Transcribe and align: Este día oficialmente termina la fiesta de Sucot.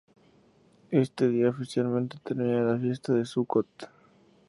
Este 0.89 1.27
día 1.29 1.49
oficialmente 1.51 2.17
termina 2.23 2.63
la 2.63 2.79
fiesta 2.79 3.13
de 3.13 3.23
Sucot. 3.23 3.67